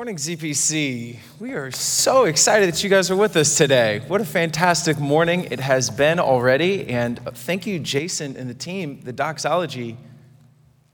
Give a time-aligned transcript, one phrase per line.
[0.00, 1.18] Morning, ZPC.
[1.38, 4.00] We are so excited that you guys are with us today.
[4.08, 6.88] What a fantastic morning it has been already.
[6.88, 9.02] And thank you, Jason and the team.
[9.02, 9.98] The doxology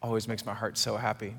[0.02, 1.36] always makes my heart so happy.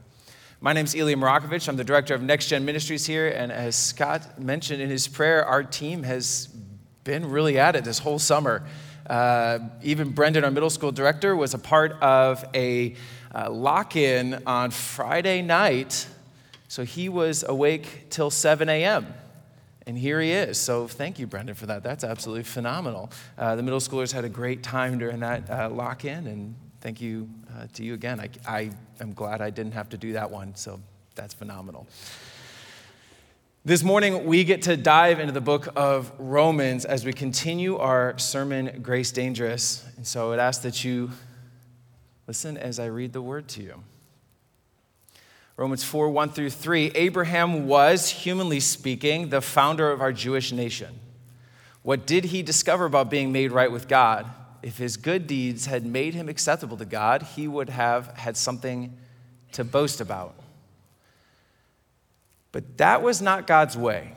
[0.62, 1.68] My name is Ilya Marakovich.
[1.68, 3.28] I'm the director of Next Gen Ministries here.
[3.28, 6.48] And as Scott mentioned in his prayer, our team has
[7.04, 8.66] been really at it this whole summer.
[9.10, 12.96] Uh, even Brendan, our middle school director, was a part of a
[13.36, 16.08] uh, lock in on Friday night
[16.68, 19.14] so he was awake till 7 a.m.
[19.86, 20.60] And here he is.
[20.60, 21.82] So thank you, Brendan, for that.
[21.82, 23.10] That's absolutely phenomenal.
[23.38, 27.00] Uh, the middle schoolers had a great time during that uh, lock in, and thank
[27.00, 28.20] you uh, to you again.
[28.20, 30.82] I, I am glad I didn't have to do that one, so
[31.16, 31.88] that's phenomenal.
[33.64, 38.18] This morning, we get to dive into the book of Romans as we continue our
[38.18, 39.86] sermon, Grace Dangerous.
[39.98, 41.12] And so I would ask that you
[42.28, 43.84] listen as I read the word to you.
[45.58, 46.92] Romans 4 1 through 3.
[46.94, 51.00] Abraham was, humanly speaking, the founder of our Jewish nation.
[51.82, 54.28] What did he discover about being made right with God?
[54.62, 58.96] If his good deeds had made him acceptable to God, he would have had something
[59.54, 60.36] to boast about.
[62.52, 64.14] But that was not God's way.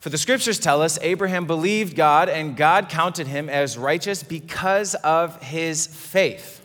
[0.00, 4.94] For the scriptures tell us Abraham believed God, and God counted him as righteous because
[4.96, 6.57] of his faith.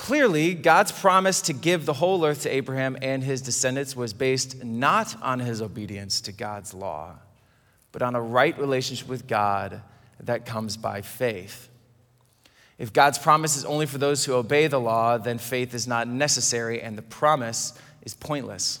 [0.00, 4.64] Clearly, God's promise to give the whole earth to Abraham and his descendants was based
[4.64, 7.16] not on his obedience to God's law,
[7.92, 9.82] but on a right relationship with God
[10.18, 11.68] that comes by faith.
[12.78, 16.08] If God's promise is only for those who obey the law, then faith is not
[16.08, 18.80] necessary and the promise is pointless.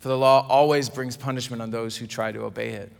[0.00, 2.90] For the law always brings punishment on those who try to obey it.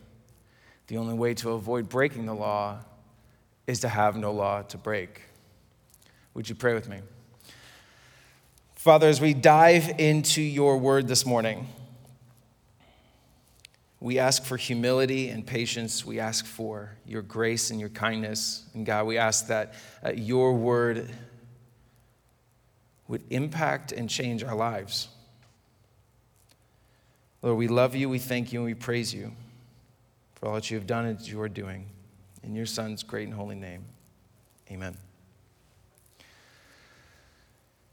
[0.86, 2.78] The only way to avoid breaking the law
[3.66, 5.22] is to have no law to break.
[6.34, 7.00] Would you pray with me?
[8.86, 11.66] Father, as we dive into your word this morning,
[13.98, 16.06] we ask for humility and patience.
[16.06, 18.64] We ask for your grace and your kindness.
[18.74, 19.74] And God, we ask that
[20.04, 21.10] uh, your word
[23.08, 25.08] would impact and change our lives.
[27.42, 29.32] Lord, we love you, we thank you, and we praise you
[30.36, 31.86] for all that you have done and you are doing.
[32.44, 33.84] In your Son's great and holy name,
[34.70, 34.96] amen.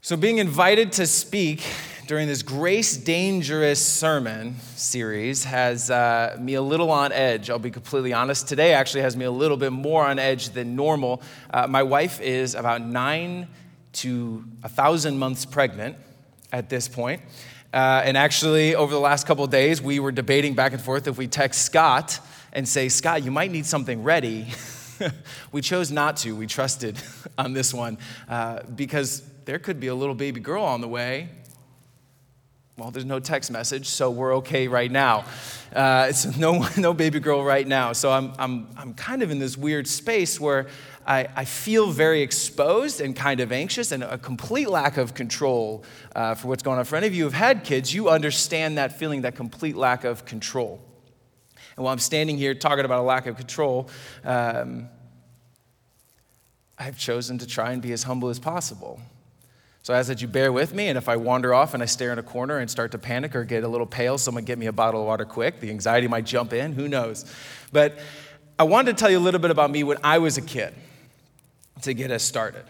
[0.04, 1.64] So, being invited to speak
[2.06, 7.48] during this Grace Dangerous sermon series has uh, me a little on edge.
[7.48, 8.46] I'll be completely honest.
[8.46, 11.22] Today actually has me a little bit more on edge than normal.
[11.50, 13.48] Uh, my wife is about nine
[13.94, 15.96] to a thousand months pregnant
[16.52, 17.22] at this point.
[17.72, 21.16] Uh, and actually, over the last couple days, we were debating back and forth if
[21.16, 22.20] we text Scott
[22.52, 24.48] and say, Scott, you might need something ready.
[25.50, 26.36] we chose not to.
[26.36, 27.02] We trusted
[27.38, 27.96] on this one
[28.28, 31.28] uh, because there could be a little baby girl on the way.
[32.76, 35.26] Well, there's no text message, so we're okay right now.
[35.72, 37.92] Uh, it's no, no baby girl right now.
[37.92, 40.66] So I'm, I'm, I'm kind of in this weird space where
[41.06, 45.84] I, I feel very exposed and kind of anxious and a complete lack of control
[46.16, 46.84] uh, for what's going on.
[46.84, 50.24] For any of you who've had kids, you understand that feeling, that complete lack of
[50.24, 50.80] control.
[51.76, 53.88] And while I'm standing here talking about a lack of control,
[54.24, 54.88] um,
[56.76, 59.00] I've chosen to try and be as humble as possible.
[59.84, 61.86] So I ask that you bear with me, and if I wander off and I
[61.86, 64.58] stare in a corner and start to panic or get a little pale, someone get
[64.58, 65.60] me a bottle of water quick.
[65.60, 67.30] The anxiety might jump in, who knows?
[67.70, 67.98] But
[68.58, 70.72] I wanted to tell you a little bit about me when I was a kid
[71.82, 72.64] to get us started.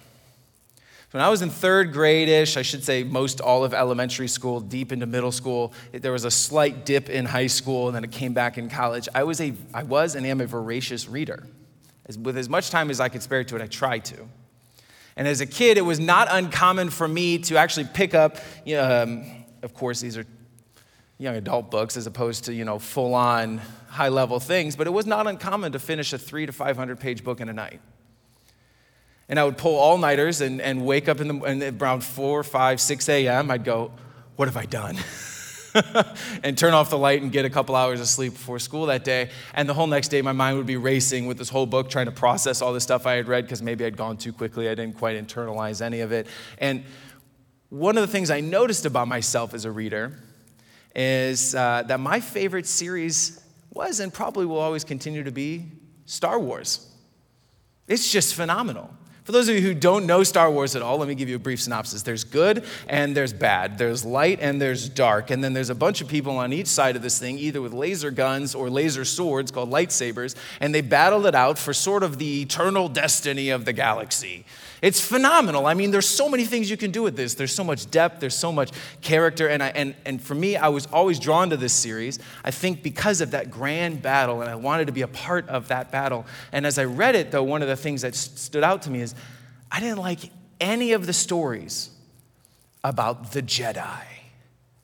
[1.13, 4.61] When I was in third grade ish, I should say most all of elementary school,
[4.61, 8.11] deep into middle school, there was a slight dip in high school, and then it
[8.11, 9.09] came back in college.
[9.15, 11.47] I was, a, I was and am a voracious reader.
[12.07, 14.27] As, with as much time as I could spare to it, I try to.
[15.17, 18.77] And as a kid, it was not uncommon for me to actually pick up, you
[18.77, 20.27] know, um, of course, these are
[21.19, 23.59] young adult books as opposed to, you know, full on
[23.89, 27.23] high level things, but it was not uncommon to finish a three to 500 page
[27.23, 27.81] book in a night.
[29.29, 32.43] And I would pull all nighters and, and wake up in the, and around 4,
[32.43, 33.51] 5, 6 a.m.
[33.51, 33.93] I'd go,
[34.37, 34.99] What have I done?
[36.43, 39.05] and turn off the light and get a couple hours of sleep before school that
[39.05, 39.31] day.
[39.55, 42.07] And the whole next day, my mind would be racing with this whole book, trying
[42.07, 44.69] to process all the stuff I had read because maybe I'd gone too quickly.
[44.69, 46.27] I didn't quite internalize any of it.
[46.59, 46.85] And
[47.71, 50.19] one of the things I noticed about myself as a reader
[50.95, 53.43] is uh, that my favorite series
[53.73, 55.67] was and probably will always continue to be
[56.07, 56.89] Star Wars.
[57.89, 58.91] It's just phenomenal.
[59.25, 61.37] For those of you who don't know Star Wars at all, let me give you
[61.37, 62.03] a brief synopsis.
[62.03, 63.79] There's good and there's bad.
[63.79, 65.31] There's light and there's dark.
[65.31, 67.73] And then there's a bunch of people on each side of this thing, either with
[67.73, 72.19] laser guns or laser swords called lightsabers, and they battle it out for sort of
[72.19, 74.45] the eternal destiny of the galaxy.
[74.83, 75.65] It's phenomenal.
[75.65, 77.33] I mean, there's so many things you can do with this.
[77.33, 78.71] There's so much depth, there's so much
[79.01, 79.49] character.
[79.49, 82.83] And, I, and, and for me, I was always drawn to this series, I think
[82.83, 86.27] because of that grand battle, and I wanted to be a part of that battle.
[86.53, 89.01] And as I read it, though, one of the things that stood out to me
[89.01, 89.14] is
[89.75, 90.31] I didn't like
[90.61, 91.91] any of the stories
[92.85, 94.05] about the Jedi.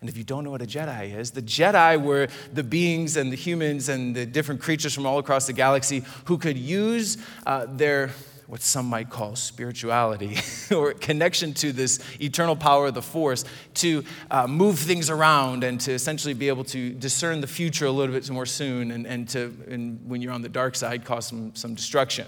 [0.01, 3.31] And if you don't know what a Jedi is, the Jedi were the beings and
[3.31, 7.67] the humans and the different creatures from all across the galaxy who could use uh,
[7.69, 8.11] their
[8.49, 10.39] what some might call spirituality
[10.75, 13.45] or connection to this eternal power of the force
[13.75, 14.03] to
[14.33, 18.13] uh, move things around and to essentially be able to discern the future a little
[18.13, 21.55] bit more soon and, and to, and when you're on the dark side, cause some,
[21.55, 22.27] some destruction.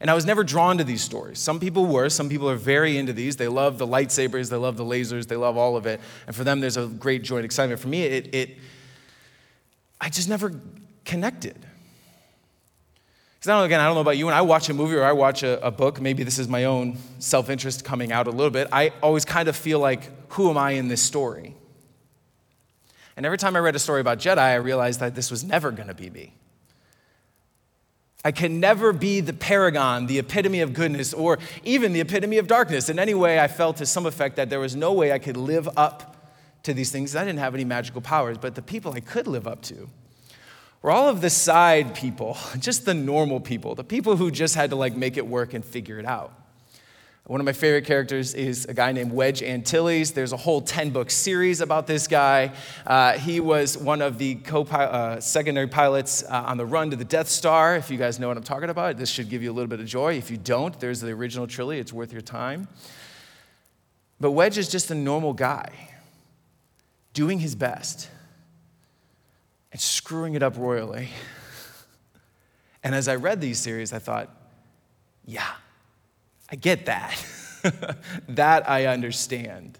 [0.00, 1.38] And I was never drawn to these stories.
[1.38, 2.10] Some people were.
[2.10, 3.36] Some people are very into these.
[3.36, 6.00] They love the lightsabers, they love the lasers, they love all of it.
[6.26, 7.80] And for them, there's a great joy and excitement.
[7.80, 8.58] For me, it, it
[10.00, 10.52] I just never
[11.04, 11.56] connected.
[13.40, 15.42] Because again, I don't know about you, when I watch a movie or I watch
[15.42, 18.68] a, a book, maybe this is my own self interest coming out a little bit,
[18.72, 21.54] I always kind of feel like, who am I in this story?
[23.16, 25.70] And every time I read a story about Jedi, I realized that this was never
[25.70, 26.34] going to be me.
[28.26, 32.48] I can never be the paragon, the epitome of goodness, or even the epitome of
[32.48, 32.88] darkness.
[32.88, 35.36] In any way, I felt to some effect that there was no way I could
[35.36, 36.16] live up
[36.64, 37.14] to these things.
[37.14, 39.88] I didn't have any magical powers, but the people I could live up to
[40.82, 44.70] were all of the side people, just the normal people, the people who just had
[44.70, 46.32] to like make it work and figure it out.
[47.28, 50.12] One of my favorite characters is a guy named Wedge Antilles.
[50.12, 52.52] There's a whole 10 book series about this guy.
[52.86, 56.96] Uh, he was one of the co uh, secondary pilots uh, on the run to
[56.96, 57.74] the Death Star.
[57.74, 59.80] If you guys know what I'm talking about, this should give you a little bit
[59.80, 60.14] of joy.
[60.14, 62.68] If you don't, there's the original trilogy, it's worth your time.
[64.20, 65.72] But Wedge is just a normal guy
[67.12, 68.08] doing his best
[69.72, 71.08] and screwing it up royally.
[72.84, 74.30] And as I read these series, I thought,
[75.24, 75.54] yeah,
[76.50, 77.24] I get that.
[78.28, 79.78] that I understand.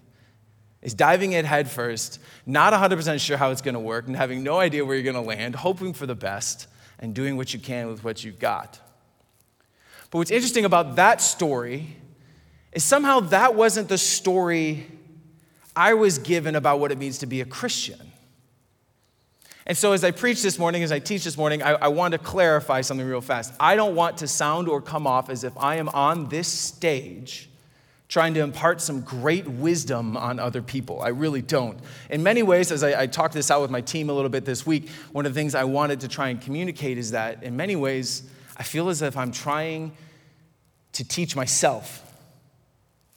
[0.81, 4.43] Is diving in head first, not 100% sure how it's going to work, and having
[4.43, 6.67] no idea where you're going to land, hoping for the best,
[6.99, 8.79] and doing what you can with what you've got.
[10.11, 11.97] But what's interesting about that story
[12.71, 14.87] is somehow that wasn't the story
[15.75, 18.06] I was given about what it means to be a Christian.
[19.67, 22.13] And so, as I preach this morning, as I teach this morning, I, I, want
[22.13, 23.53] to clarify something real fast.
[23.59, 27.49] I don't want to sound or come off as if I am on this stage
[28.07, 31.01] trying to impart some great wisdom on other people.
[31.01, 31.77] I really don't.
[32.09, 34.45] In many ways, as I, I talked this out with my team a little bit
[34.45, 37.57] this week, one of the things I wanted to try and communicate is that in
[37.57, 38.23] many ways,
[38.55, 39.91] I feel as if I'm trying
[40.93, 42.01] to teach myself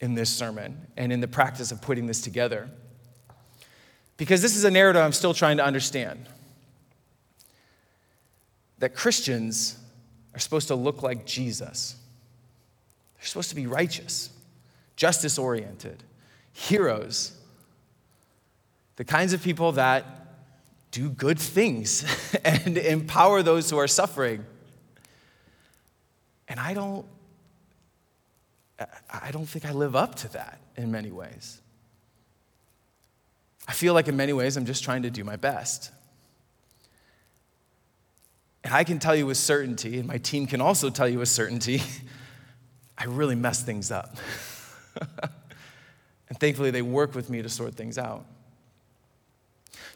[0.00, 2.69] in this sermon and in the practice of putting this together.
[4.17, 6.26] Because this is a narrative I'm still trying to understand
[8.81, 9.79] that Christians
[10.35, 11.97] are supposed to look like Jesus.
[13.17, 14.31] They're supposed to be righteous,
[14.97, 16.03] justice oriented,
[16.53, 17.37] heroes,
[18.97, 20.05] the kinds of people that
[20.91, 22.05] do good things
[22.44, 24.44] and empower those who are suffering.
[26.49, 27.06] And I don't
[29.12, 31.61] I don't think I live up to that in many ways.
[33.69, 35.93] I feel like in many ways I'm just trying to do my best.
[38.64, 41.29] And I can tell you with certainty, and my team can also tell you with
[41.29, 41.83] certainty,
[42.99, 44.17] I really mess things up.
[46.29, 48.26] and thankfully, they work with me to sort things out.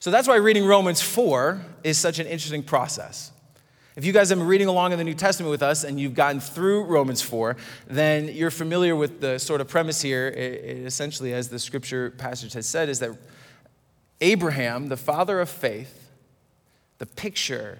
[0.00, 3.33] So that's why reading Romans 4 is such an interesting process.
[3.97, 6.14] If you guys have been reading along in the New Testament with us and you've
[6.14, 7.56] gotten through Romans 4,
[7.87, 10.28] then you're familiar with the sort of premise here.
[10.28, 13.11] It, it essentially, as the scripture passage has said, is that
[14.21, 16.11] Abraham, the father of faith,
[16.99, 17.78] the picture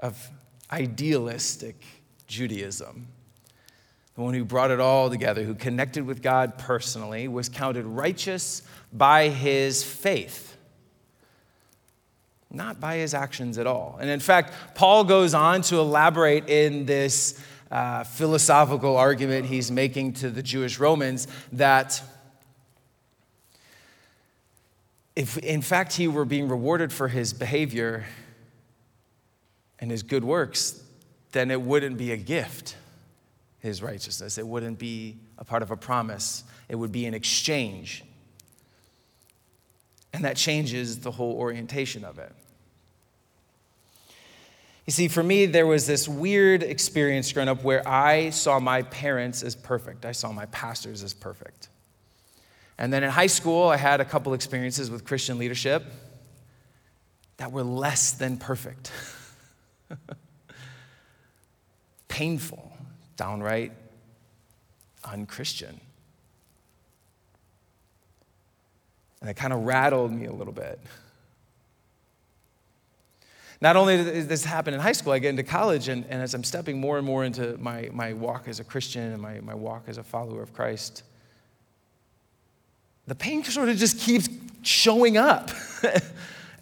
[0.00, 0.30] of
[0.72, 1.84] idealistic
[2.26, 3.08] Judaism.
[4.14, 8.62] The one who brought it all together, who connected with God personally, was counted righteous
[8.92, 10.56] by his faith,
[12.50, 13.98] not by his actions at all.
[14.00, 17.40] And in fact, Paul goes on to elaborate in this
[17.70, 22.02] uh, philosophical argument he's making to the Jewish Romans that
[25.14, 28.06] if in fact he were being rewarded for his behavior,
[29.80, 30.82] and his good works,
[31.32, 32.76] then it wouldn't be a gift,
[33.58, 34.38] his righteousness.
[34.38, 38.04] It wouldn't be a part of a promise, it would be an exchange.
[40.12, 42.34] And that changes the whole orientation of it.
[44.86, 48.82] You see, for me, there was this weird experience growing up where I saw my
[48.82, 50.04] parents as perfect.
[50.04, 51.68] I saw my pastors as perfect.
[52.76, 55.84] And then in high school, I had a couple experiences with Christian leadership
[57.36, 58.90] that were less than perfect.
[62.08, 62.72] Painful,
[63.16, 63.72] downright
[65.04, 65.80] unchristian.
[69.20, 70.80] And it kind of rattled me a little bit.
[73.62, 76.32] Not only did this happen in high school, I get into college, and, and as
[76.32, 79.54] I'm stepping more and more into my, my walk as a Christian and my, my
[79.54, 81.02] walk as a follower of Christ,
[83.06, 84.30] the pain sort of just keeps
[84.62, 85.50] showing up.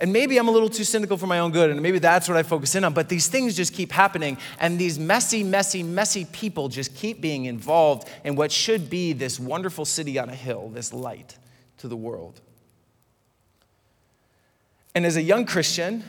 [0.00, 2.36] and maybe I'm a little too cynical for my own good, and maybe that's what
[2.36, 6.24] I focus in on, but these things just keep happening, and these messy, messy, messy
[6.26, 10.68] people just keep being involved in what should be this wonderful city on a hill,
[10.68, 11.36] this light
[11.78, 12.40] to the world.
[14.94, 16.04] And as a young Christian,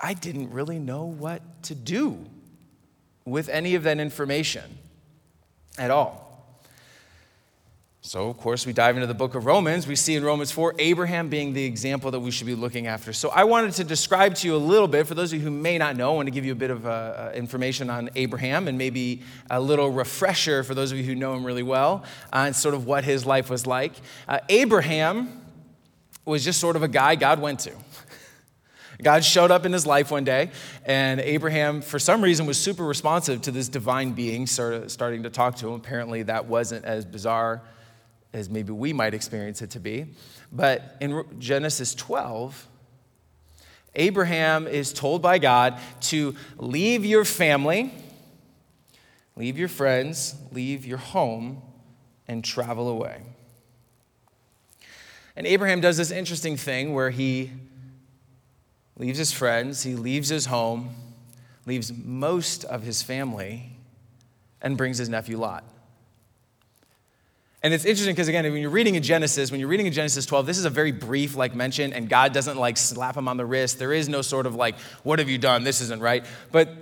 [0.00, 2.24] I didn't really know what to do
[3.24, 4.78] with any of that information
[5.76, 6.27] at all.
[8.08, 9.86] So, of course, we dive into the book of Romans.
[9.86, 13.12] We see in Romans 4 Abraham being the example that we should be looking after.
[13.12, 15.50] So, I wanted to describe to you a little bit, for those of you who
[15.50, 18.08] may not know, I want to give you a bit of uh, uh, information on
[18.16, 22.02] Abraham and maybe a little refresher for those of you who know him really well
[22.32, 23.92] on sort of what his life was like.
[24.26, 25.42] Uh, Abraham
[26.24, 27.72] was just sort of a guy God went to.
[29.02, 30.50] God showed up in his life one day,
[30.86, 35.56] and Abraham, for some reason, was super responsive to this divine being starting to talk
[35.56, 35.74] to him.
[35.74, 37.60] Apparently, that wasn't as bizarre
[38.32, 40.06] as maybe we might experience it to be.
[40.52, 42.66] But in Genesis 12,
[43.94, 47.92] Abraham is told by God to leave your family,
[49.36, 51.62] leave your friends, leave your home,
[52.26, 53.22] and travel away.
[55.34, 57.52] And Abraham does this interesting thing where he
[58.96, 60.90] leaves his friends, he leaves his home,
[61.64, 63.76] leaves most of his family,
[64.60, 65.64] and brings his nephew Lot.
[67.62, 70.24] And it's interesting because, again, when you're reading in Genesis, when you're reading in Genesis
[70.26, 73.36] 12, this is a very brief, like, mention, and God doesn't, like, slap him on
[73.36, 73.80] the wrist.
[73.80, 75.64] There is no sort of, like, what have you done?
[75.64, 76.24] This isn't right.
[76.52, 76.72] But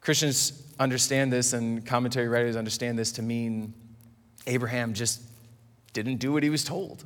[0.00, 3.74] Christians understand this, and commentary writers understand this to mean
[4.46, 5.22] Abraham just
[5.92, 7.04] didn't do what he was told.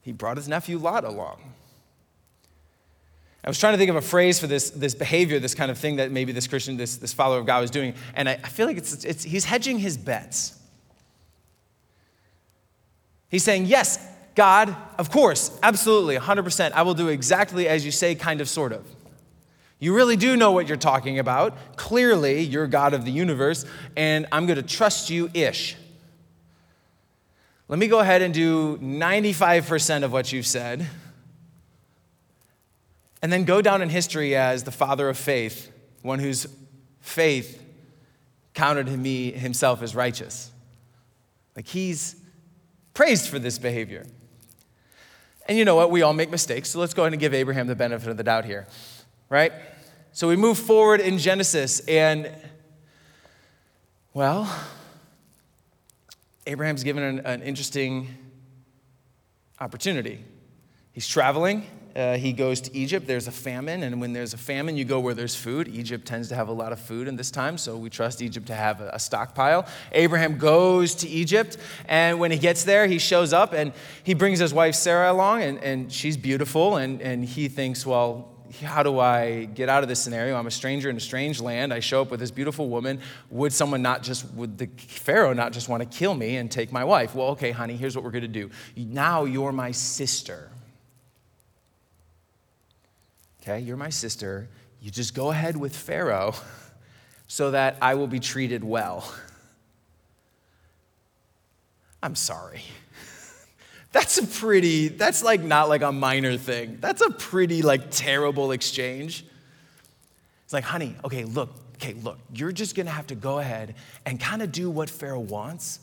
[0.00, 1.52] He brought his nephew Lot along.
[3.42, 5.78] I was trying to think of a phrase for this, this behavior, this kind of
[5.78, 8.48] thing that maybe this Christian, this, this follower of God was doing, and I, I
[8.48, 10.58] feel like it's, it's, he's hedging his bets.
[13.30, 18.14] He's saying, Yes, God, of course, absolutely, 100%, I will do exactly as you say,
[18.14, 18.86] kind of, sort of.
[19.78, 21.76] You really do know what you're talking about.
[21.76, 23.64] Clearly, you're God of the universe,
[23.96, 25.76] and I'm going to trust you ish.
[27.66, 30.86] Let me go ahead and do 95% of what you've said
[33.22, 35.70] and then go down in history as the father of faith,
[36.02, 36.46] one whose
[37.00, 37.62] faith
[38.54, 40.50] counted me himself as righteous.
[41.54, 42.16] Like he's
[42.94, 44.06] praised for this behavior.
[45.48, 45.90] And you know what?
[45.90, 48.22] We all make mistakes, so let's go ahead and give Abraham the benefit of the
[48.22, 48.66] doubt here,
[49.28, 49.52] right?
[50.12, 52.30] So we move forward in Genesis, and
[54.12, 54.52] well,
[56.46, 58.08] Abraham's given an, an interesting
[59.60, 60.24] opportunity.
[60.92, 61.66] He's traveling,
[62.00, 63.06] uh, he goes to Egypt.
[63.06, 65.68] There's a famine, and when there's a famine, you go where there's food.
[65.68, 68.46] Egypt tends to have a lot of food in this time, so we trust Egypt
[68.46, 69.66] to have a, a stockpile.
[69.92, 74.38] Abraham goes to Egypt, and when he gets there, he shows up and he brings
[74.38, 78.30] his wife Sarah along, and, and she's beautiful, and, and he thinks, well,
[78.64, 80.36] how do I get out of this scenario?
[80.36, 81.72] I'm a stranger in a strange land.
[81.72, 82.98] I show up with this beautiful woman.
[83.30, 86.72] Would someone not just, would the Pharaoh not just want to kill me and take
[86.72, 87.14] my wife?
[87.14, 88.50] Well, okay, honey, here's what we're going to do.
[88.76, 90.50] Now you're my sister.
[93.42, 94.48] Okay, you're my sister.
[94.80, 96.34] You just go ahead with Pharaoh
[97.26, 99.10] so that I will be treated well.
[102.02, 102.62] I'm sorry.
[103.92, 106.78] That's a pretty, that's like not like a minor thing.
[106.80, 109.24] That's a pretty like terrible exchange.
[110.44, 113.74] It's like, honey, okay, look, okay, look, you're just gonna have to go ahead
[114.06, 115.80] and kind of do what Pharaoh wants.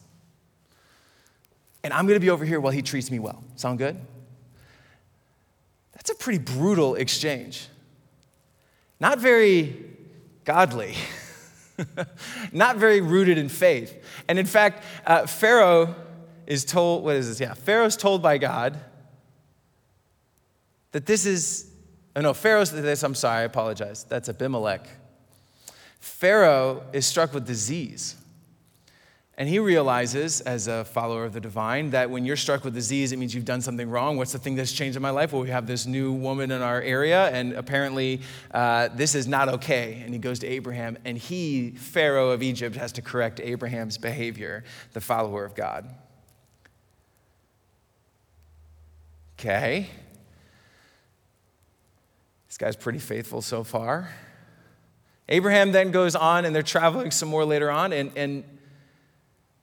[1.83, 3.43] And I'm gonna be over here while he treats me well.
[3.57, 3.97] Sound good?
[5.97, 7.67] That's a pretty brutal exchange.
[8.99, 9.75] Not very
[10.45, 10.95] godly,
[12.51, 14.03] not very rooted in faith.
[14.27, 15.95] And in fact, uh, Pharaoh
[16.45, 17.39] is told, what is this?
[17.39, 18.79] Yeah, Pharaoh's told by God
[20.91, 21.69] that this is,
[22.15, 24.03] oh no, Pharaoh's this, I'm sorry, I apologize.
[24.03, 24.87] That's Abimelech.
[25.99, 28.15] Pharaoh is struck with disease.
[29.39, 33.12] And he realizes, as a follower of the divine, that when you're struck with disease,
[33.12, 34.17] it means you've done something wrong.
[34.17, 35.32] What's the thing that's changed in my life?
[35.32, 39.48] Well, we have this new woman in our area, and apparently uh, this is not
[39.48, 40.01] okay.
[40.03, 44.63] And he goes to Abraham, and he, Pharaoh of Egypt, has to correct Abraham's behavior,
[44.94, 45.88] the follower of God.
[49.39, 49.88] Okay.
[52.48, 54.10] This guy's pretty faithful so far.
[55.29, 58.44] Abraham then goes on, and they're traveling some more later on, and, and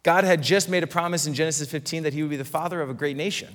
[0.04, 2.80] God had just made a promise in Genesis 15 that he would be the father
[2.80, 3.48] of a great nation,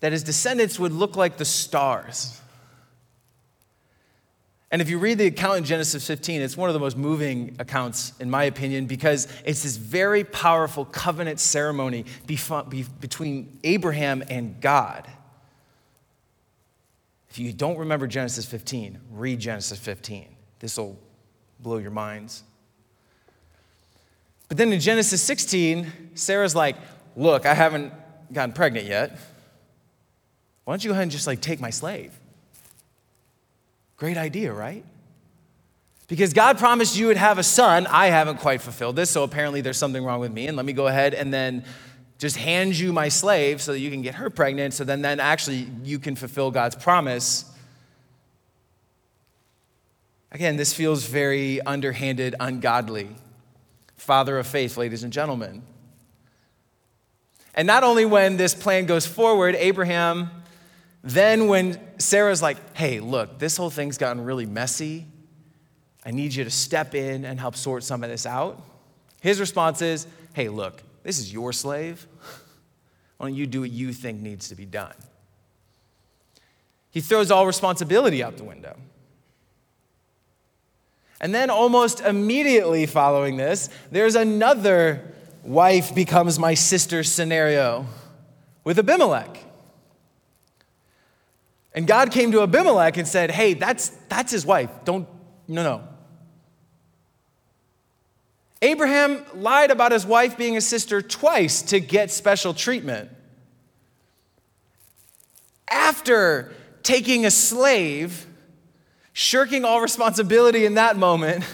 [0.00, 2.40] that his descendants would look like the stars.
[4.70, 7.56] And if you read the account in Genesis 15, it's one of the most moving
[7.58, 15.06] accounts, in my opinion, because it's this very powerful covenant ceremony between Abraham and God.
[17.28, 20.28] If you don't remember Genesis 15, read Genesis 15.
[20.60, 20.98] This will
[21.60, 22.44] blow your minds.
[24.52, 26.76] But then in Genesis 16, Sarah's like,
[27.16, 27.90] Look, I haven't
[28.30, 29.18] gotten pregnant yet.
[30.64, 32.12] Why don't you go ahead and just like take my slave?
[33.96, 34.84] Great idea, right?
[36.06, 37.86] Because God promised you would have a son.
[37.86, 40.48] I haven't quite fulfilled this, so apparently there's something wrong with me.
[40.48, 41.64] And let me go ahead and then
[42.18, 45.18] just hand you my slave so that you can get her pregnant, so then, then
[45.18, 47.50] actually you can fulfill God's promise.
[50.30, 53.16] Again, this feels very underhanded, ungodly
[54.02, 55.62] father of faith, ladies and gentlemen.
[57.54, 60.30] And not only when this plan goes forward, Abraham,
[61.04, 65.06] then when Sarah's like, hey, look, this whole thing's gotten really messy.
[66.04, 68.60] I need you to step in and help sort some of this out.
[69.20, 72.06] His response is, hey, look, this is your slave.
[73.18, 74.94] Why don't you do what you think needs to be done?
[76.90, 78.76] He throws all responsibility out the window.
[81.22, 85.14] And then, almost immediately following this, there's another
[85.44, 87.86] wife becomes my sister scenario
[88.64, 89.38] with Abimelech.
[91.74, 94.70] And God came to Abimelech and said, Hey, that's, that's his wife.
[94.84, 95.08] Don't,
[95.46, 95.88] no, no.
[98.60, 103.10] Abraham lied about his wife being a sister twice to get special treatment.
[105.68, 108.26] After taking a slave
[109.12, 111.44] shirking all responsibility in that moment,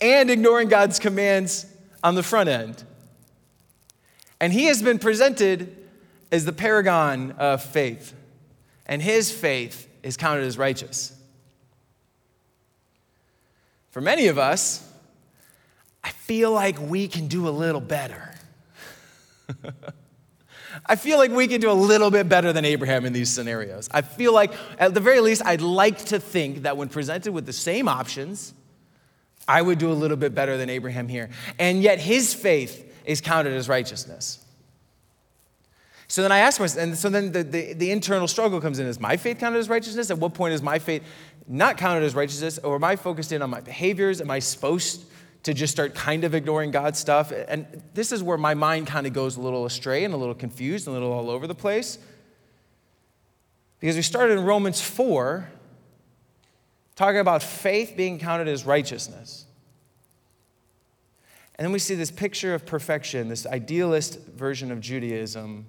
[0.00, 1.66] and ignoring God's commands
[2.02, 2.82] on the front end.
[4.40, 5.76] And he has been presented
[6.32, 8.12] as the paragon of faith,
[8.86, 11.16] and his faith is counted as righteous.
[13.90, 14.86] For many of us,
[16.02, 18.34] I feel like we can do a little better.
[20.86, 23.88] I feel like we can do a little bit better than Abraham in these scenarios.
[23.92, 27.46] I feel like, at the very least, I'd like to think that when presented with
[27.46, 28.54] the same options,
[29.46, 31.30] I would do a little bit better than Abraham here.
[31.58, 34.44] And yet, his faith is counted as righteousness.
[36.08, 38.86] So then I ask myself, and so then the, the, the, internal struggle comes in
[38.86, 40.10] is my faith counted as righteousness?
[40.10, 41.02] At what point is my faith
[41.48, 42.58] not counted as righteousness?
[42.58, 44.20] Or am I focused in on my behaviors?
[44.20, 45.04] Am I supposed
[45.44, 47.32] to just start kind of ignoring God's stuff.
[47.32, 50.34] And this is where my mind kind of goes a little astray and a little
[50.34, 51.98] confused and a little all over the place.
[53.78, 55.50] Because we started in Romans 4
[56.96, 59.44] talking about faith being counted as righteousness.
[61.56, 65.66] And then we see this picture of perfection, this idealist version of Judaism,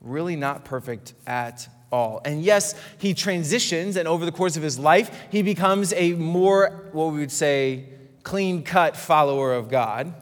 [0.00, 2.20] really not perfect at all.
[2.24, 6.88] And yes, he transitions, and over the course of his life, he becomes a more,
[6.92, 7.86] what we would say,
[8.30, 10.14] clean cut follower of God.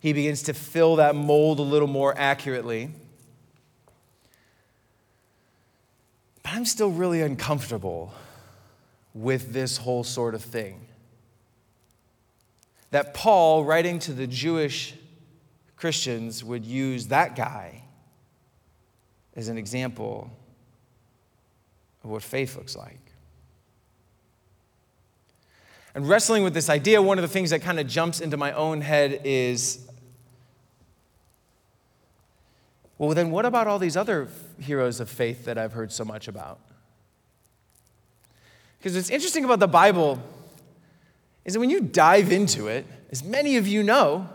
[0.00, 2.90] He begins to fill that mold a little more accurately.
[6.42, 8.12] But I'm still really uncomfortable
[9.14, 10.88] with this whole sort of thing.
[12.90, 14.94] That Paul, writing to the Jewish
[15.76, 17.84] Christians, would use that guy
[19.36, 20.32] as an example
[22.02, 23.05] of what faith looks like.
[25.96, 28.52] And wrestling with this idea, one of the things that kind of jumps into my
[28.52, 29.80] own head is
[32.98, 34.28] well, then what about all these other
[34.60, 36.60] heroes of faith that I've heard so much about?
[38.78, 40.22] Because what's interesting about the Bible
[41.46, 44.28] is that when you dive into it, as many of you know,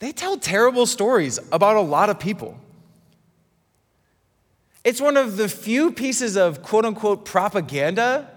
[0.00, 2.58] they tell terrible stories about a lot of people.
[4.82, 8.28] It's one of the few pieces of quote unquote propaganda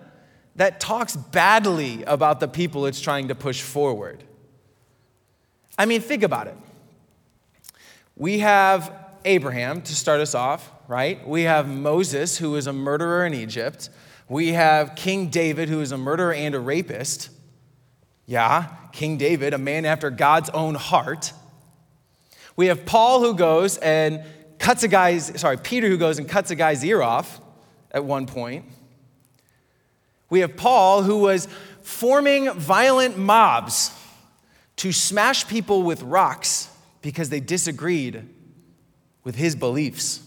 [0.56, 4.24] that talks badly about the people it's trying to push forward.
[5.78, 6.56] I mean, think about it.
[8.16, 8.94] We have
[9.26, 11.28] Abraham to start us off, right?
[11.28, 13.90] We have Moses, who is a murderer in Egypt.
[14.30, 17.30] We have King David, who is a murderer and a rapist.
[18.26, 21.34] Yeah, King David, a man after God's own heart.
[22.56, 24.24] We have Paul who goes and
[24.60, 27.42] cuts a guy's, sorry, Peter who goes and cuts a guy's ear off
[27.92, 28.66] at one point.
[30.34, 31.48] We have Paul who was
[31.84, 33.92] forming violent mobs
[34.78, 36.70] to smash people with rocks
[37.04, 38.28] because they disagreed
[39.24, 40.26] with his beliefs.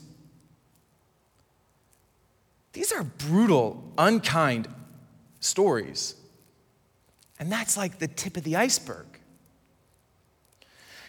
[2.72, 4.68] These are brutal, unkind
[5.40, 6.14] stories.
[7.40, 9.06] And that's like the tip of the iceberg.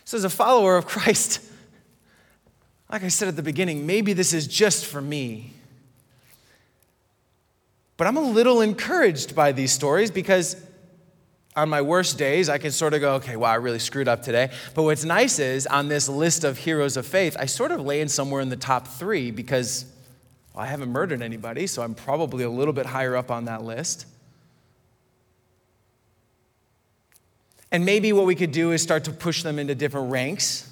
[0.06, 1.40] So, as a follower of Christ,
[2.92, 5.54] like I said at the beginning, maybe this is just for me.
[7.98, 10.56] But I'm a little encouraged by these stories because
[11.56, 14.22] on my worst days, I can sort of go, okay, wow, I really screwed up
[14.22, 14.52] today.
[14.76, 18.12] But what's nice is on this list of heroes of faith, I sort of land
[18.12, 19.86] somewhere in the top three because
[20.54, 23.64] well, I haven't murdered anybody, so I'm probably a little bit higher up on that
[23.64, 24.06] list.
[27.72, 30.67] And maybe what we could do is start to push them into different ranks.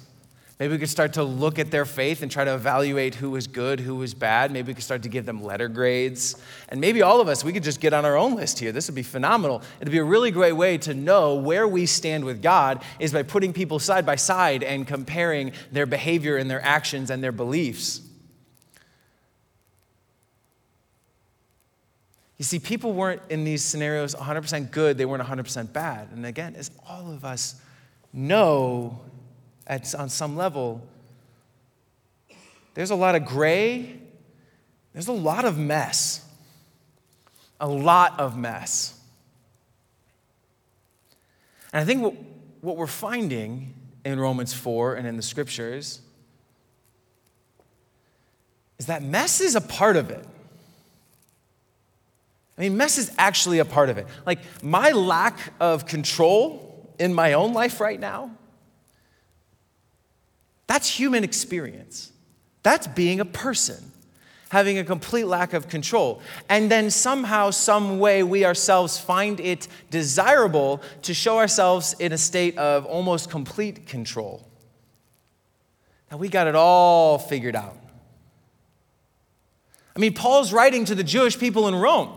[0.58, 3.46] Maybe we could start to look at their faith and try to evaluate who was
[3.46, 4.50] good, who was bad.
[4.50, 6.36] Maybe we could start to give them letter grades.
[6.70, 8.72] And maybe all of us, we could just get on our own list here.
[8.72, 9.60] This would be phenomenal.
[9.80, 13.22] It'd be a really great way to know where we stand with God is by
[13.22, 18.00] putting people side by side and comparing their behavior and their actions and their beliefs.
[22.38, 26.08] You see, people weren't in these scenarios 100% good, they weren't 100% bad.
[26.12, 27.56] And again, as all of us
[28.14, 29.00] know
[29.66, 30.86] at, on some level,
[32.74, 33.98] there's a lot of gray,
[34.92, 36.22] there's a lot of mess.
[37.58, 38.98] A lot of mess.
[41.72, 42.14] And I think what,
[42.60, 43.74] what we're finding
[44.04, 46.00] in Romans 4 and in the scriptures
[48.78, 50.24] is that mess is a part of it.
[52.58, 54.06] I mean, mess is actually a part of it.
[54.24, 58.30] Like, my lack of control in my own life right now,
[60.66, 62.12] that's human experience.
[62.62, 63.92] That's being a person,
[64.48, 66.20] having a complete lack of control.
[66.48, 72.18] And then somehow, some way, we ourselves find it desirable to show ourselves in a
[72.18, 74.44] state of almost complete control.
[76.10, 77.76] Now, we got it all figured out.
[79.94, 82.10] I mean, Paul's writing to the Jewish people in Rome.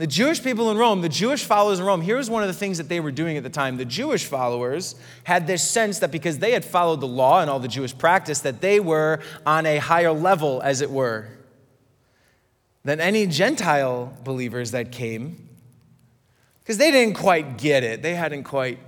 [0.00, 2.78] The Jewish people in Rome, the Jewish followers in Rome, here's one of the things
[2.78, 3.76] that they were doing at the time.
[3.76, 7.60] The Jewish followers had this sense that because they had followed the law and all
[7.60, 11.28] the Jewish practice, that they were on a higher level, as it were,
[12.82, 15.50] than any Gentile believers that came.
[16.60, 18.00] Because they didn't quite get it.
[18.00, 18.78] They hadn't quite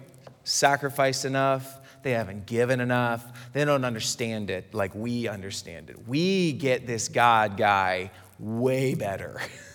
[0.44, 1.78] sacrificed enough.
[2.04, 3.50] They haven't given enough.
[3.52, 6.08] They don't understand it like we understand it.
[6.08, 9.38] We get this God guy way better.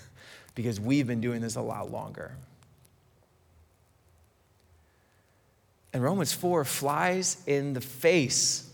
[0.58, 2.32] because we've been doing this a lot longer.
[5.93, 8.67] And Romans 4 flies in the face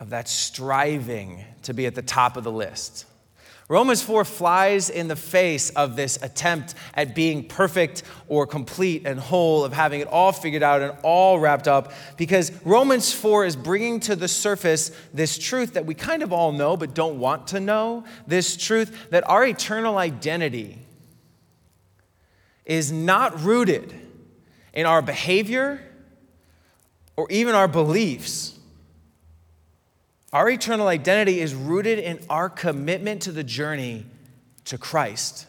[0.00, 3.04] of that striving to be at the top of the list.
[3.68, 9.18] Romans 4 flies in the face of this attempt at being perfect or complete and
[9.18, 13.56] whole, of having it all figured out and all wrapped up, because Romans 4 is
[13.56, 17.46] bringing to the surface this truth that we kind of all know but don't want
[17.48, 20.78] to know this truth that our eternal identity
[22.66, 23.94] is not rooted
[24.74, 25.80] in our behavior
[27.16, 28.53] or even our beliefs
[30.34, 34.04] our eternal identity is rooted in our commitment to the journey
[34.64, 35.46] to Christ.